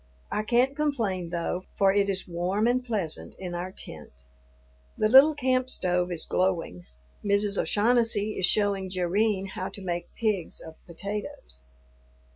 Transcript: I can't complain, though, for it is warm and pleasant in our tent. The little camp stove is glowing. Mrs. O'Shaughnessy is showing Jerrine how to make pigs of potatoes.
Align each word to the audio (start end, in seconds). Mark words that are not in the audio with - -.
I 0.31 0.41
can't 0.41 0.75
complain, 0.75 1.29
though, 1.29 1.65
for 1.77 1.93
it 1.93 2.09
is 2.09 2.27
warm 2.27 2.65
and 2.65 2.83
pleasant 2.83 3.35
in 3.37 3.53
our 3.53 3.71
tent. 3.71 4.23
The 4.97 5.07
little 5.07 5.35
camp 5.35 5.69
stove 5.69 6.11
is 6.11 6.25
glowing. 6.25 6.87
Mrs. 7.23 7.55
O'Shaughnessy 7.55 8.31
is 8.31 8.47
showing 8.47 8.89
Jerrine 8.89 9.49
how 9.53 9.69
to 9.69 9.83
make 9.83 10.11
pigs 10.15 10.59
of 10.59 10.73
potatoes. 10.87 11.61